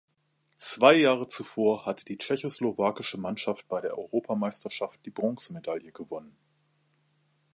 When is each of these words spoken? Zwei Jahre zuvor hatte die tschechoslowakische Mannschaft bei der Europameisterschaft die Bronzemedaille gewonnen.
Zwei 0.57 0.95
Jahre 0.95 1.27
zuvor 1.27 1.85
hatte 1.85 2.05
die 2.05 2.17
tschechoslowakische 2.17 3.19
Mannschaft 3.19 3.67
bei 3.67 3.81
der 3.81 3.95
Europameisterschaft 3.99 5.05
die 5.05 5.11
Bronzemedaille 5.11 5.91
gewonnen. 5.91 6.35